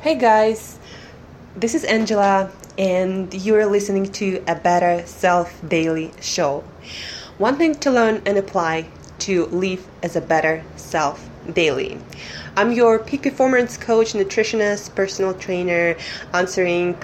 Hey 0.00 0.14
guys, 0.14 0.78
this 1.56 1.74
is 1.74 1.82
Angela, 1.82 2.52
and 2.78 3.34
you're 3.34 3.66
listening 3.66 4.06
to 4.12 4.40
a 4.46 4.54
Better 4.54 5.04
Self 5.04 5.60
Daily 5.68 6.12
Show. 6.20 6.62
One 7.38 7.56
thing 7.56 7.74
to 7.80 7.90
learn 7.90 8.22
and 8.24 8.38
apply 8.38 8.86
to 9.26 9.46
live 9.46 9.84
as 10.04 10.14
a 10.14 10.20
better 10.20 10.62
self 10.76 11.28
daily. 11.52 11.98
I'm 12.56 12.70
your 12.70 13.00
peak 13.00 13.24
performance 13.24 13.76
coach, 13.76 14.12
nutritionist, 14.12 14.94
personal 14.94 15.34
trainer, 15.34 15.96
answering 16.32 16.96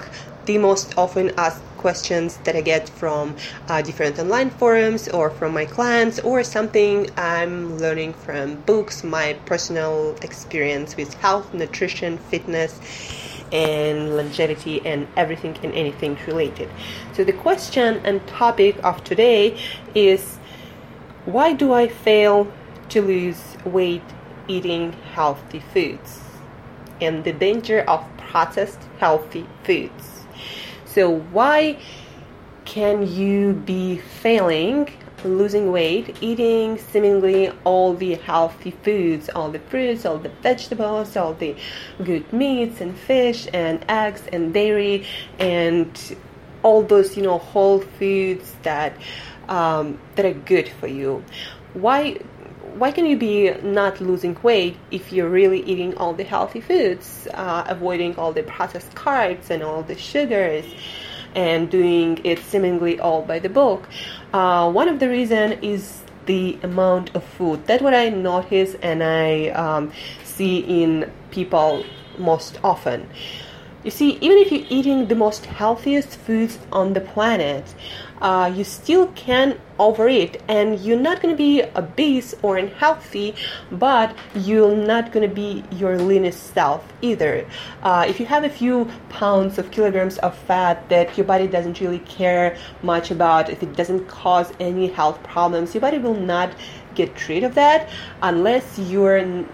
the 0.45 0.57
most 0.57 0.97
often 0.97 1.31
asked 1.37 1.61
questions 1.85 2.37
that 2.45 2.55
I 2.55 2.61
get 2.61 2.89
from 2.89 3.35
uh, 3.67 3.79
different 3.83 4.17
online 4.17 4.49
forums 4.49 5.07
or 5.07 5.29
from 5.29 5.53
my 5.53 5.65
clients 5.65 6.17
or 6.21 6.43
something 6.43 7.11
I'm 7.15 7.77
learning 7.77 8.13
from 8.25 8.55
books, 8.61 9.03
my 9.03 9.33
personal 9.45 10.15
experience 10.23 10.97
with 10.97 11.13
health, 11.25 11.53
nutrition, 11.53 12.17
fitness, 12.17 12.71
and 13.51 14.17
longevity 14.17 14.81
and 14.83 15.07
everything 15.15 15.55
and 15.61 15.71
anything 15.75 16.17
related. 16.25 16.69
So, 17.13 17.23
the 17.23 17.33
question 17.33 18.01
and 18.03 18.25
topic 18.25 18.83
of 18.83 19.03
today 19.03 19.55
is 19.93 20.39
why 21.25 21.53
do 21.53 21.71
I 21.71 21.87
fail 21.87 22.51
to 22.89 22.99
lose 23.03 23.57
weight 23.63 24.09
eating 24.47 24.93
healthy 25.13 25.61
foods? 25.71 26.21
And 26.99 27.23
the 27.23 27.33
danger 27.33 27.81
of 27.81 28.01
processed 28.17 28.81
healthy 28.97 29.45
foods. 29.63 30.14
So, 30.95 31.13
why 31.13 31.77
can 32.63 33.05
you 33.05 33.51
be 33.51 33.97
failing 33.97 34.87
losing 35.25 35.69
weight 35.69 36.15
eating 36.21 36.77
seemingly 36.77 37.51
all 37.65 37.95
the 37.95 38.13
healthy 38.15 38.71
foods, 38.71 39.27
all 39.27 39.51
the 39.51 39.59
fruits, 39.59 40.05
all 40.05 40.19
the 40.19 40.29
vegetables, 40.41 41.17
all 41.17 41.33
the 41.33 41.53
good 42.01 42.31
meats 42.31 42.79
and 42.79 42.97
fish 42.97 43.45
and 43.51 43.83
eggs 43.89 44.23
and 44.31 44.53
dairy 44.53 45.05
and 45.37 46.15
all 46.63 46.81
those 46.81 47.17
you 47.17 47.23
know 47.23 47.39
whole 47.39 47.81
foods 47.81 48.55
that 48.63 48.95
um, 49.49 49.99
that 50.15 50.25
are 50.25 50.33
good 50.33 50.69
for 50.69 50.87
you? 50.87 51.25
Why 51.73 52.19
why 52.77 52.91
can 52.91 53.05
you 53.05 53.17
be 53.17 53.51
not 53.63 54.01
losing 54.01 54.37
weight 54.43 54.77
if 54.91 55.13
you're 55.13 55.29
really 55.29 55.61
eating 55.63 55.95
all 55.97 56.13
the 56.13 56.23
healthy 56.23 56.59
foods, 56.59 57.27
uh, 57.33 57.63
avoiding 57.67 58.15
all 58.17 58.33
the 58.33 58.43
processed 58.43 58.93
carbs 58.95 59.49
and 59.49 59.63
all 59.63 59.81
the 59.81 59.97
sugars, 59.97 60.65
and 61.33 61.69
doing 61.69 62.19
it 62.25 62.39
seemingly 62.39 62.99
all 62.99 63.21
by 63.21 63.39
the 63.39 63.49
book? 63.49 63.87
Uh, 64.33 64.69
one 64.69 64.89
of 64.89 64.99
the 64.99 65.07
reason 65.07 65.53
is 65.63 66.03
the 66.25 66.57
amount 66.63 67.15
of 67.15 67.23
food. 67.23 67.65
That's 67.65 67.81
what 67.81 67.93
I 67.93 68.09
notice 68.09 68.75
and 68.81 69.03
I 69.03 69.49
um, 69.49 69.91
see 70.23 70.59
in 70.59 71.11
people 71.31 71.85
most 72.17 72.59
often. 72.63 73.09
You 73.85 73.91
see, 73.91 74.17
even 74.19 74.39
if 74.39 74.51
you're 74.51 74.65
eating 74.67 75.05
the 75.05 75.15
most 75.15 75.45
healthiest 75.45 76.17
foods 76.17 76.57
on 76.71 76.93
the 76.93 77.01
planet, 77.01 77.63
uh, 78.19 78.51
you 78.51 78.63
still 78.63 79.09
can 79.09 79.59
overeat 79.77 80.41
and 80.47 80.79
you're 80.79 80.99
not 80.99 81.21
going 81.21 81.31
to 81.31 81.37
be 81.37 81.61
obese 81.75 82.33
or 82.41 82.57
unhealthy 82.57 83.35
but 83.69 84.15
you're 84.33 84.75
not 84.75 85.11
going 85.11 85.29
to 85.29 85.35
be 85.35 85.63
your 85.69 85.99
leanest 85.99 86.51
self 86.55 86.83
either. 87.03 87.45
Uh, 87.83 88.05
if 88.07 88.19
you 88.19 88.25
have 88.25 88.43
a 88.43 88.49
few 88.49 88.89
pounds 89.09 89.59
of 89.59 89.69
kilograms 89.69 90.17
of 90.19 90.35
fat 90.35 90.89
that 90.89 91.15
your 91.15 91.27
body 91.27 91.45
doesn't 91.45 91.79
really 91.79 91.99
care 91.99 92.57
much 92.81 93.11
about 93.11 93.51
if 93.51 93.61
it 93.61 93.75
doesn't 93.75 94.07
cause 94.07 94.51
any 94.59 94.87
health 94.87 95.21
problems 95.21 95.75
your 95.75 95.81
body 95.81 95.99
will 95.99 96.15
not 96.15 96.51
get 96.95 97.27
rid 97.29 97.43
of 97.43 97.53
that 97.53 97.87
unless 98.23 98.79
you're 98.79 99.45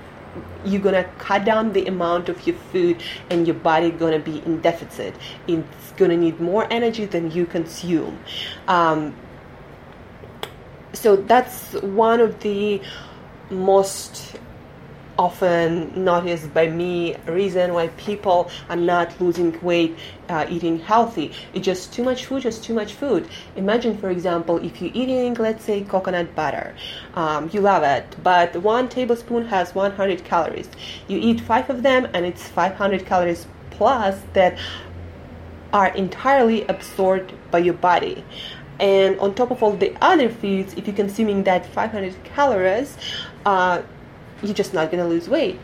you're 0.63 0.81
gonna 0.81 1.03
cut 1.17 1.45
down 1.45 1.73
the 1.73 1.85
amount 1.87 2.29
of 2.29 2.45
your 2.47 2.55
food 2.71 3.01
and 3.29 3.47
your 3.47 3.55
body 3.55 3.91
gonna 3.91 4.19
be 4.19 4.39
in 4.45 4.61
deficit. 4.61 5.15
It's 5.47 5.91
gonna 5.97 6.17
need 6.17 6.39
more 6.39 6.67
energy 6.71 7.05
than 7.05 7.31
you 7.31 7.45
consume. 7.45 8.19
Um, 8.67 9.15
so 10.93 11.15
that's 11.15 11.73
one 11.73 12.19
of 12.19 12.39
the 12.41 12.81
most 13.49 14.37
often 15.21 16.03
noticed 16.03 16.51
by 16.51 16.67
me 16.67 17.15
reason 17.27 17.75
why 17.75 17.87
people 17.89 18.49
are 18.69 18.75
not 18.75 19.09
losing 19.21 19.51
weight 19.61 19.95
uh, 20.29 20.47
eating 20.49 20.79
healthy. 20.79 21.31
It's 21.53 21.63
just 21.63 21.93
too 21.93 22.03
much 22.03 22.25
food 22.25 22.41
just 22.41 22.63
too 22.63 22.73
much 22.73 22.93
food. 22.93 23.29
Imagine 23.55 23.95
for 23.95 24.09
example 24.09 24.57
if 24.57 24.81
you're 24.81 24.95
eating 24.95 25.35
let's 25.35 25.63
say 25.63 25.83
coconut 25.83 26.33
butter. 26.33 26.75
Um, 27.13 27.51
you 27.53 27.61
love 27.61 27.83
it 27.83 28.15
but 28.23 28.55
one 28.63 28.89
tablespoon 28.89 29.45
has 29.45 29.75
100 29.75 30.23
calories. 30.23 30.69
You 31.07 31.19
eat 31.19 31.39
five 31.39 31.69
of 31.69 31.83
them 31.83 32.07
and 32.15 32.25
it's 32.25 32.47
500 32.47 33.05
calories 33.05 33.45
plus 33.69 34.19
that 34.33 34.57
are 35.71 35.89
entirely 35.89 36.65
absorbed 36.65 37.31
by 37.51 37.59
your 37.59 37.75
body. 37.75 38.25
And 38.79 39.19
on 39.19 39.35
top 39.35 39.51
of 39.51 39.61
all 39.61 39.73
the 39.73 39.95
other 40.01 40.29
foods 40.29 40.73
if 40.73 40.87
you're 40.87 40.95
consuming 40.95 41.43
that 41.43 41.67
500 41.67 42.23
calories 42.23 42.97
uh, 43.45 43.83
you're 44.41 44.53
just 44.53 44.73
not 44.73 44.91
going 44.91 45.03
to 45.03 45.09
lose 45.09 45.27
weight 45.27 45.59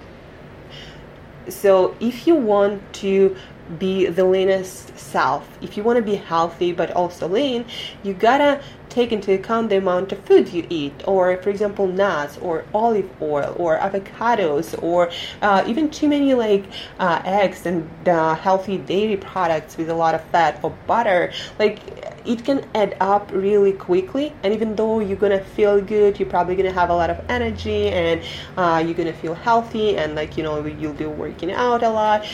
so 1.50 1.96
if 2.00 2.28
you 2.28 2.36
want 2.36 2.82
to 2.94 3.36
be 3.80 4.06
the 4.06 4.24
leanest 4.24 4.98
self 4.98 5.48
if 5.62 5.76
you 5.76 5.84
want 5.84 5.98
to 5.98 6.02
be 6.04 6.16
healthy 6.16 6.72
but 6.72 6.92
also 6.92 7.28
lean 7.28 7.66
you 8.04 8.14
gotta 8.14 8.62
take 8.98 9.12
into 9.12 9.32
account 9.34 9.70
the 9.70 9.78
amount 9.78 10.12
of 10.12 10.20
food 10.26 10.50
you 10.50 10.66
eat, 10.70 10.94
or 11.06 11.38
for 11.44 11.50
example, 11.50 11.88
nuts, 11.88 12.38
or 12.40 12.66
olive 12.74 13.10
oil, 13.22 13.56
or 13.60 13.78
avocados, 13.78 14.82
or 14.82 15.12
uh, 15.42 15.64
even 15.68 15.90
too 15.90 16.08
many 16.08 16.34
like 16.34 16.66
uh, 17.00 17.22
eggs 17.24 17.66
and 17.66 17.88
uh, 18.08 18.34
healthy 18.36 18.78
dairy 18.78 19.18
products 19.18 19.78
with 19.78 19.90
a 19.90 19.94
lot 19.94 20.16
of 20.16 20.24
fat, 20.32 20.60
or 20.64 20.72
butter. 20.88 21.32
Like 21.60 21.80
it 22.28 22.44
can 22.44 22.66
add 22.76 22.96
up 23.00 23.32
really 23.32 23.74
quickly, 23.74 24.34
and 24.44 24.54
even 24.54 24.76
though 24.76 25.00
you're 25.00 25.18
gonna 25.18 25.40
feel 25.42 25.82
good, 25.82 26.20
you're 26.20 26.30
probably 26.30 26.56
gonna 26.56 26.72
have 26.72 26.90
a 26.90 26.96
lot 26.96 27.10
of 27.10 27.20
energy, 27.30 27.88
and 27.90 28.22
uh, 28.58 28.84
you're 28.86 28.96
gonna 28.96 29.14
feel 29.14 29.34
healthy, 29.34 29.98
and 29.98 30.16
like 30.16 30.38
you 30.38 30.44
know 30.44 30.64
you'll 30.66 30.94
be 30.94 31.06
working 31.06 31.52
out 31.52 31.84
a 31.84 31.90
lot. 31.90 32.26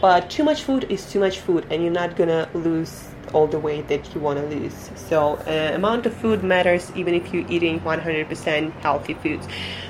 But 0.00 0.30
too 0.30 0.44
much 0.44 0.62
food 0.62 0.86
is 0.88 1.10
too 1.10 1.20
much 1.20 1.40
food, 1.40 1.66
and 1.70 1.82
you're 1.82 1.92
not 1.92 2.16
gonna 2.16 2.48
lose 2.54 3.08
all 3.34 3.46
the 3.46 3.58
weight 3.58 3.88
that 3.88 4.14
you 4.14 4.20
want 4.20 4.38
to 4.38 4.46
lose. 4.46 4.90
So 4.96 5.34
uh, 5.46 5.74
amount 5.74 6.06
of 6.06 6.14
food 6.14 6.42
matters 6.42 6.90
even 6.96 7.14
if 7.14 7.32
you're 7.32 7.46
eating 7.50 7.80
100% 7.80 8.72
healthy 8.80 9.14
foods. 9.14 9.46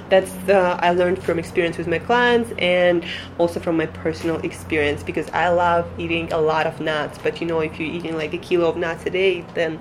That's 0.09 0.33
the 0.47 0.57
I 0.57 0.91
learned 0.91 1.23
from 1.23 1.39
experience 1.39 1.79
with 1.79 1.87
my 1.87 2.01
clients 2.01 2.53
and 2.59 3.05
also 3.39 3.61
from 3.61 3.77
my 3.77 3.87
personal 3.87 4.39
experience 4.41 5.05
because 5.05 5.31
I 5.31 5.49
love 5.51 5.89
eating 5.99 6.33
a 6.33 6.41
lot 6.41 6.67
of 6.67 6.81
nuts. 6.81 7.19
But 7.23 7.41
you 7.41 7.47
know, 7.47 7.61
if 7.61 7.79
you're 7.79 7.89
eating 7.89 8.17
like 8.17 8.35
a 8.35 8.39
kilo 8.39 8.69
of 8.69 8.77
nuts 8.77 9.07
a 9.07 9.11
day, 9.11 9.45
then 9.55 9.81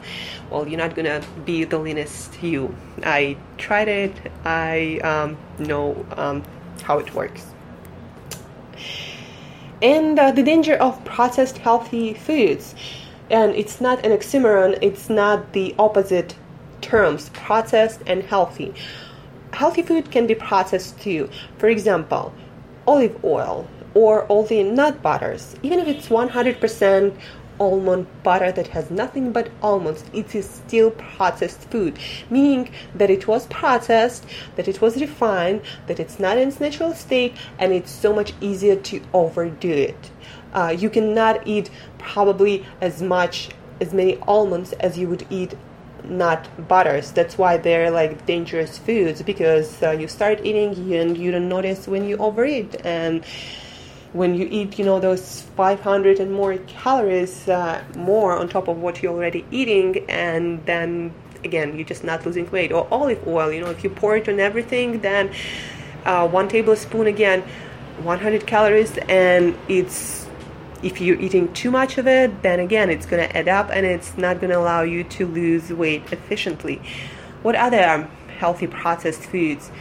well, 0.51 0.67
you're 0.67 0.78
not 0.78 0.96
gonna 0.96 1.22
be 1.46 1.63
the 1.63 1.79
leanest 1.79 2.41
you. 2.44 2.75
I 3.03 3.38
tried 3.57 3.88
it. 3.88 4.13
I 4.46 5.00
um, 5.00 5.38
know 5.57 6.06
um, 6.16 6.44
how 6.84 7.00
it 7.00 7.13
works 7.16 7.47
and 9.81 10.19
uh, 10.19 10.31
the 10.31 10.44
danger 10.44 10.75
of 10.75 11.03
processed 11.06 11.57
healthy 11.59 12.13
foods. 12.13 12.75
And 13.29 13.53
it's 13.56 13.79
not 13.79 14.06
an 14.06 14.12
oxymoron 14.12 14.79
it's 14.81 15.09
not 15.09 15.53
the 15.53 15.75
opposite 15.78 16.35
terms 16.81 17.29
processed 17.29 18.01
and 18.07 18.23
healthy. 18.23 18.73
Healthy 19.53 19.84
food 19.84 20.12
can 20.12 20.28
be 20.28 20.35
processed 20.35 21.00
too. 21.00 21.29
For 21.57 21.69
example 21.69 22.34
olive 22.88 23.23
oil 23.23 23.67
or 23.94 24.25
all 24.25 24.44
the 24.44 24.63
nut 24.63 25.01
butters. 25.01 25.56
Even 25.63 25.79
if 25.79 25.88
it's 25.88 26.09
100% 26.09 27.16
almond 27.59 28.08
butter 28.24 28.52
that 28.52 28.68
has 28.68 28.90
nothing 28.90 29.31
but 29.31 29.50
almonds. 29.62 30.03
It 30.14 30.34
is 30.36 30.50
still 30.50 30.92
processed 30.92 31.62
food 31.70 31.97
meaning 32.30 32.72
that 32.96 33.09
it 33.09 33.28
was 33.28 33.47
processed 33.47 34.25
that 34.56 34.68
it 34.68 34.81
was 34.81 35.00
refined 35.00 35.62
that 35.88 36.00
it's 36.00 36.20
not 36.20 36.38
in 36.38 36.50
its 36.50 36.59
natural 36.59 36.94
state 36.94 37.36
and 37.58 37.74
it's 37.74 37.92
so 37.92 38.14
much 38.14 38.34
easier 38.42 38.75
to 38.75 39.02
overdo 39.14 39.70
it. 39.70 40.11
Uh, 40.53 40.76
you 40.78 40.90
cannot 40.90 41.46
eat 41.46 41.70
probably 41.97 42.66
as 42.82 43.02
much 43.02 43.50
as 43.82 43.94
many 43.94 44.17
almonds 44.28 44.73
as 44.73 44.97
you 44.97 45.08
would 45.08 45.26
eat 45.29 45.53
nut 46.03 46.47
butters. 46.67 47.11
That's 47.11 47.38
why 47.38 47.58
they're 47.58 47.91
like 47.91 48.26
dangerous 48.26 48.78
foods 48.78 49.22
because 49.22 49.82
uh, 49.84 49.91
you 49.91 50.08
start 50.08 50.40
eating 50.44 50.94
and 50.94 51.17
you 51.17 51.32
don't 51.32 51.50
notice 51.50 51.88
when 51.88 52.06
you 52.06 52.17
overeat 52.17 52.76
and 52.85 53.23
when 54.14 54.34
you 54.35 54.47
eat 54.50 54.79
you 54.79 54.85
know 54.85 55.00
those 55.00 55.41
500 55.56 56.20
and 56.20 56.34
more 56.34 56.58
calories 56.67 57.47
uh, 57.47 57.84
more 57.96 58.38
on 58.38 58.50
top 58.50 58.67
of 58.67 58.78
what 58.78 59.02
you're 59.03 59.14
already 59.14 59.46
eating 59.52 60.03
and 60.09 60.66
then 60.66 61.14
again 61.44 61.76
you're 61.76 61.85
just 61.85 62.03
not 62.03 62.26
losing 62.26 62.50
weight 62.52 62.72
or 62.72 62.88
olive 62.91 63.26
oil 63.28 63.52
you 63.52 63.61
know 63.61 63.70
if 63.70 63.84
you 63.84 63.90
pour 63.90 64.17
it 64.17 64.28
on 64.28 64.40
everything 64.40 65.00
then 65.02 65.32
uh, 66.06 66.28
one 66.28 66.47
tablespoon 66.47 67.08
again 67.08 67.41
100 68.03 68.47
calories 68.47 68.97
and 69.09 69.56
it's 69.67 70.20
if 70.82 71.02
you're 71.02 71.20
eating 71.20 71.52
too 71.53 71.72
much 71.72 71.97
of 71.97 72.08
it, 72.08 72.41
then 72.41 72.59
again, 72.59 72.90
it's 72.90 73.06
going 73.06 73.28
to 73.28 73.38
add 73.38 73.47
up 73.47 73.70
and 73.72 73.85
it's 73.85 74.17
not 74.17 74.40
going 74.40 74.50
to 74.50 74.58
allow 74.58 74.82
you 74.82 75.03
to 75.03 75.28
lose 75.28 75.72
weight 75.72 76.03
efficiently. 76.11 76.82
What 77.41 77.56
other 77.56 78.09
healthy 78.38 78.67
processed 78.67 79.23
foods? 79.23 79.72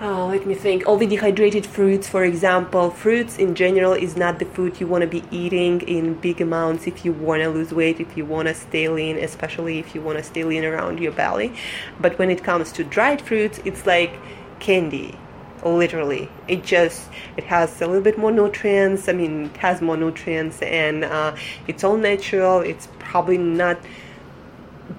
Uh, 0.00 0.26
let 0.26 0.46
me 0.46 0.54
think. 0.54 0.86
All 0.86 0.96
the 0.96 1.06
dehydrated 1.06 1.64
fruits, 1.64 2.08
for 2.08 2.24
example, 2.24 2.90
fruits 2.90 3.38
in 3.38 3.54
general 3.54 3.92
is 3.92 4.16
not 4.16 4.38
the 4.38 4.44
food 4.44 4.80
you 4.80 4.86
want 4.86 5.02
to 5.02 5.08
be 5.08 5.22
eating 5.30 5.80
in 5.82 6.14
big 6.14 6.40
amounts 6.40 6.86
if 6.86 7.04
you 7.04 7.12
want 7.12 7.42
to 7.42 7.48
lose 7.48 7.72
weight, 7.72 7.98
if 8.00 8.16
you 8.16 8.24
want 8.24 8.48
to 8.48 8.54
stay 8.54 8.88
lean, 8.88 9.16
especially 9.16 9.78
if 9.78 9.94
you 9.94 10.02
want 10.02 10.18
to 10.18 10.24
stay 10.24 10.44
lean 10.44 10.64
around 10.64 11.00
your 11.00 11.12
belly. 11.12 11.54
But 11.98 12.18
when 12.18 12.30
it 12.30 12.44
comes 12.44 12.72
to 12.72 12.84
dried 12.84 13.22
fruits, 13.22 13.58
it's 13.64 13.86
like 13.86 14.18
candy 14.58 15.18
literally 15.64 16.28
it 16.46 16.62
just 16.62 17.08
it 17.36 17.44
has 17.44 17.80
a 17.80 17.86
little 17.86 18.02
bit 18.02 18.16
more 18.18 18.30
nutrients 18.30 19.08
i 19.08 19.12
mean 19.12 19.46
it 19.46 19.56
has 19.56 19.80
more 19.80 19.96
nutrients 19.96 20.62
and 20.62 21.04
uh, 21.04 21.34
it's 21.66 21.82
all 21.82 21.96
natural 21.96 22.60
it's 22.60 22.88
probably 22.98 23.38
not 23.38 23.78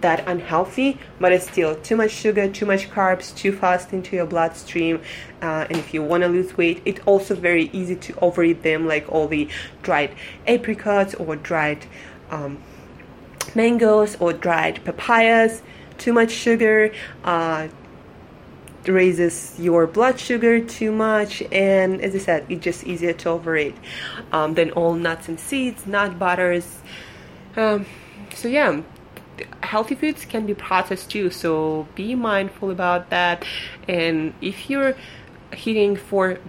that 0.02 0.28
unhealthy, 0.28 1.00
but 1.20 1.32
it's 1.32 1.50
still 1.50 1.76
too 1.76 1.96
much 1.96 2.12
sugar, 2.12 2.50
too 2.50 2.66
much 2.66 2.90
carbs, 2.90 3.36
too 3.36 3.52
fast 3.52 3.94
into 3.94 4.16
your 4.16 4.26
bloodstream. 4.26 5.02
Uh, 5.42 5.66
and 5.70 5.78
if 5.78 5.94
you 5.94 6.04
want 6.04 6.24
to 6.24 6.30
lose 6.30 6.58
weight, 6.58 6.82
it's 6.86 7.00
also 7.06 7.36
very 7.36 7.70
easy 7.74 7.96
to 7.96 8.20
overeat 8.20 8.64
them, 8.64 8.88
like 8.88 9.10
all 9.12 9.28
the 9.28 9.48
dried 9.84 10.14
apricots 10.46 11.16
or 11.16 11.36
dried 11.36 11.86
um, 12.32 12.62
mangoes 13.56 14.18
or 14.20 14.34
dried 14.34 14.84
papayas. 14.84 15.62
Too 15.98 16.14
much 16.14 16.32
sugar 16.32 16.94
uh, 17.24 17.70
raises 18.86 19.60
your 19.60 19.88
blood 19.88 20.20
sugar 20.20 20.60
too 20.60 20.92
much, 20.92 21.42
and 21.52 22.02
as 22.02 22.14
I 22.14 22.20
said, 22.20 22.46
it's 22.50 22.64
just 22.64 22.84
easier 22.84 23.14
to 23.14 23.30
overeat 23.30 23.76
um, 24.32 24.54
than 24.54 24.72
all 24.72 24.94
nuts 24.94 25.28
and 25.28 25.40
seeds, 25.40 25.88
nut 25.88 26.20
butters. 26.20 26.82
Um, 27.56 27.88
so 28.36 28.48
yeah 28.48 28.82
healthy 29.62 29.96
foods 29.96 30.26
can 30.26 30.46
be 30.46 30.54
processed 30.54 31.10
too 31.12 31.30
so 31.30 31.88
be 31.96 32.16
mindful 32.16 32.72
about 32.72 33.10
that. 33.10 33.46
And 33.88 34.34
if 34.42 34.70
you're 34.70 34.96
hitting 35.52 35.96
for 35.96 36.40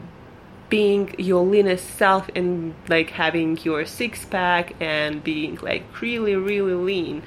being 0.69 1.14
your 1.19 1.44
leanest 1.44 1.96
self 1.96 2.29
and 2.35 2.75
like 2.88 3.11
having 3.11 3.56
your 3.58 3.87
six 3.87 4.25
pack 4.25 4.75
and 4.81 5.25
being 5.25 5.56
like 5.62 5.82
really 6.02 6.37
really 6.37 6.75
lean 6.75 7.23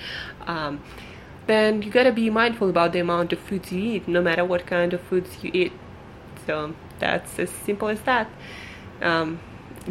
um, 0.45 0.79
then 1.47 1.81
you 1.81 1.91
gotta 1.91 2.11
be 2.11 2.29
mindful 2.29 2.69
about 2.69 2.93
the 2.93 2.99
amount 2.99 3.33
of 3.33 3.39
foods 3.39 3.71
you 3.71 3.81
eat 3.81 4.07
no 4.07 4.21
matter 4.21 4.45
what 4.45 4.65
kind 4.65 4.93
of 4.93 5.01
foods 5.01 5.43
you 5.43 5.51
eat. 5.53 5.73
So 6.45 6.73
that's 6.99 7.37
as 7.39 7.49
simple 7.49 7.87
as 7.87 8.01
that. 8.01 8.29
Um, 9.01 9.39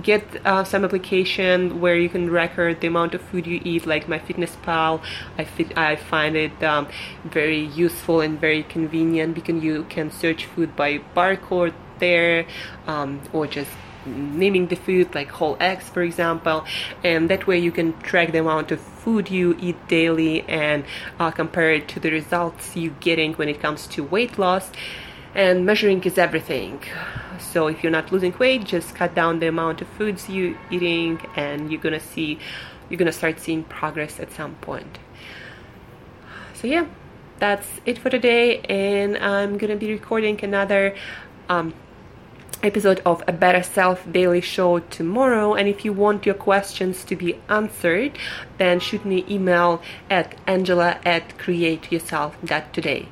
get 0.02 0.24
uh, 0.46 0.64
some 0.64 0.84
application 0.84 1.80
where 1.80 1.96
you 1.96 2.08
can 2.08 2.30
record 2.30 2.80
the 2.80 2.86
amount 2.86 3.14
of 3.14 3.20
food 3.20 3.46
you 3.46 3.60
eat 3.64 3.86
like 3.86 4.06
MyFitnessPal 4.06 5.02
I, 5.36 5.44
fit, 5.44 5.76
I 5.76 5.96
find 5.96 6.36
it 6.36 6.62
um, 6.62 6.88
very 7.24 7.60
useful 7.60 8.20
and 8.20 8.40
very 8.40 8.62
convenient 8.62 9.34
because 9.34 9.62
you 9.62 9.84
can 9.88 10.10
search 10.10 10.46
food 10.46 10.76
by 10.76 10.98
barcode 11.16 11.74
there 11.98 12.46
um, 12.86 13.20
or 13.32 13.46
just 13.46 13.70
naming 14.06 14.68
the 14.68 14.76
food 14.76 15.14
like 15.14 15.28
whole 15.28 15.56
eggs 15.60 15.88
for 15.88 16.02
example. 16.02 16.64
And 17.04 17.28
that 17.28 17.46
way 17.46 17.58
you 17.58 17.72
can 17.72 17.98
track 18.00 18.32
the 18.32 18.38
amount 18.38 18.70
of 18.70 18.80
food 18.80 19.30
you 19.30 19.56
eat 19.60 19.88
daily 19.88 20.42
and 20.42 20.84
uh, 21.18 21.30
compare 21.30 21.72
it 21.72 21.88
to 21.88 22.00
the 22.00 22.10
results 22.10 22.76
you're 22.76 22.94
getting 23.00 23.34
when 23.34 23.48
it 23.48 23.60
comes 23.60 23.86
to 23.88 24.04
weight 24.04 24.38
loss. 24.38 24.70
And 25.34 25.64
measuring 25.66 26.02
is 26.04 26.18
everything 26.18 26.80
so 27.40 27.66
if 27.66 27.82
you're 27.82 27.92
not 27.92 28.12
losing 28.12 28.36
weight 28.38 28.64
just 28.64 28.94
cut 28.94 29.14
down 29.14 29.38
the 29.38 29.48
amount 29.48 29.80
of 29.80 29.88
foods 29.88 30.28
you're 30.28 30.56
eating 30.70 31.20
and 31.36 31.70
you're 31.70 31.80
gonna 31.80 32.00
see 32.00 32.38
you're 32.88 32.98
gonna 32.98 33.12
start 33.12 33.38
seeing 33.38 33.62
progress 33.64 34.18
at 34.18 34.32
some 34.32 34.54
point. 34.56 34.98
So 36.54 36.66
yeah 36.66 36.86
that's 37.38 37.66
it 37.86 37.96
for 37.96 38.10
today 38.10 38.60
and 38.68 39.16
i'm 39.16 39.56
gonna 39.56 39.74
be 39.74 39.90
recording 39.90 40.38
another 40.44 40.94
um, 41.48 41.72
episode 42.62 43.00
of 43.06 43.24
a 43.26 43.32
better 43.32 43.62
self 43.62 44.04
daily 44.12 44.42
show 44.42 44.78
tomorrow. 44.78 45.54
And 45.54 45.66
if 45.66 45.84
you 45.84 45.94
want 45.94 46.26
your 46.26 46.34
questions 46.34 47.04
to 47.04 47.16
be 47.16 47.36
answered 47.48 48.18
then 48.58 48.80
shoot 48.80 49.04
me 49.04 49.24
email 49.28 49.82
at 50.10 50.34
angela 50.46 51.00
at 51.04 51.36
createyourself.today 51.38 53.08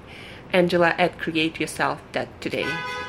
angela 0.52 0.94
at 0.98 1.19
createyourself.today. 1.19 2.66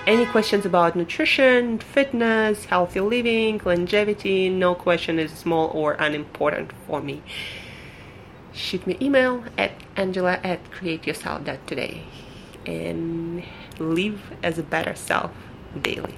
Any 0.08 0.26
questions 0.26 0.66
about 0.66 0.96
nutrition, 0.96 1.78
fitness, 1.78 2.66
healthy 2.66 3.00
living, 3.00 3.62
longevity, 3.64 4.50
no 4.50 4.74
question 4.74 5.20
is 5.20 5.32
small 5.32 5.70
or 5.74 5.94
unimportant 5.94 6.72
for 6.88 7.02
me. 7.02 7.22
Shoot 8.52 8.88
me 8.88 8.98
email 9.00 9.44
at 9.58 9.72
angela 9.96 10.40
at 10.44 10.72
createyourself.today 10.72 12.04
and 12.66 13.44
live 13.78 14.22
as 14.42 14.58
a 14.58 14.64
better 14.64 14.96
self 14.96 15.32
daily. 15.80 16.16